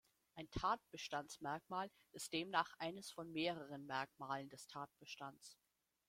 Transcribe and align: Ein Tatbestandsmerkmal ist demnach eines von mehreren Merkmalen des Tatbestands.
Ein 0.33 0.49
Tatbestandsmerkmal 0.49 1.91
ist 2.13 2.33
demnach 2.33 2.73
eines 2.79 3.11
von 3.11 3.31
mehreren 3.31 3.85
Merkmalen 3.85 4.49
des 4.49 4.65
Tatbestands. 4.65 5.59